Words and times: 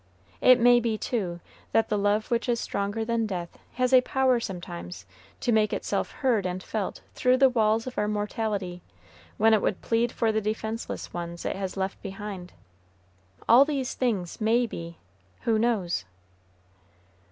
It 0.41 0.59
may 0.59 0.79
be, 0.79 0.97
too, 0.97 1.41
that 1.73 1.89
the 1.89 1.95
love 1.99 2.31
which 2.31 2.49
is 2.49 2.59
stronger 2.59 3.05
than 3.05 3.27
death 3.27 3.59
has 3.73 3.93
a 3.93 4.01
power 4.01 4.39
sometimes 4.39 5.05
to 5.41 5.51
make 5.51 5.73
itself 5.73 6.09
heard 6.09 6.47
and 6.47 6.63
felt 6.63 7.01
through 7.13 7.37
the 7.37 7.49
walls 7.51 7.85
of 7.85 7.99
our 7.99 8.07
mortality, 8.07 8.81
when 9.37 9.53
it 9.53 9.61
would 9.61 9.83
plead 9.83 10.11
for 10.11 10.31
the 10.31 10.41
defenseless 10.41 11.13
ones 11.13 11.45
it 11.45 11.55
has 11.55 11.77
left 11.77 12.01
behind. 12.01 12.51
All 13.47 13.63
these 13.63 13.93
things 13.93 14.41
may 14.41 14.65
be, 14.65 14.97
who 15.41 15.59
knows? 15.59 16.05